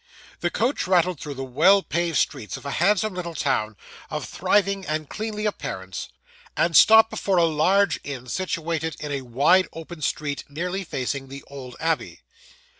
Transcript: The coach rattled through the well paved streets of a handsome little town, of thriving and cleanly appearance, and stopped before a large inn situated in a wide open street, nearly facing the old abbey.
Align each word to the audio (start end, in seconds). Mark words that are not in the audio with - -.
The 0.39 0.49
coach 0.49 0.87
rattled 0.87 1.19
through 1.19 1.35
the 1.35 1.43
well 1.43 1.83
paved 1.83 2.17
streets 2.17 2.57
of 2.57 2.65
a 2.65 2.71
handsome 2.81 3.13
little 3.13 3.35
town, 3.35 3.75
of 4.09 4.25
thriving 4.25 4.83
and 4.83 5.07
cleanly 5.07 5.45
appearance, 5.45 6.09
and 6.57 6.75
stopped 6.75 7.11
before 7.11 7.37
a 7.37 7.45
large 7.45 7.99
inn 8.03 8.25
situated 8.25 8.95
in 8.99 9.11
a 9.11 9.21
wide 9.21 9.67
open 9.73 10.01
street, 10.01 10.43
nearly 10.49 10.83
facing 10.83 11.27
the 11.27 11.43
old 11.45 11.75
abbey. 11.79 12.21